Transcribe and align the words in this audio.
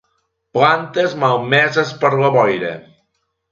Plantes 0.57 1.13
malmeses 1.25 1.93
per 2.01 2.13
la 2.25 2.35
boira. 2.39 2.75